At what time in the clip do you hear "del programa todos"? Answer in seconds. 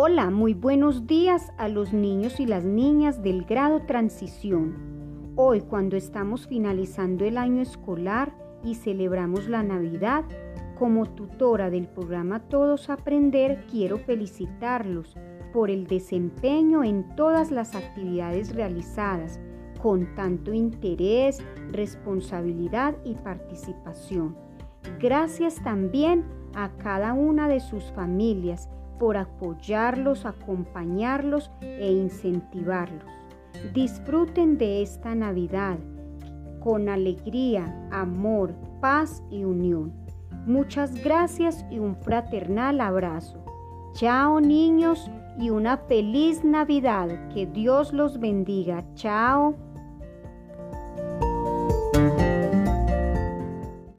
11.68-12.90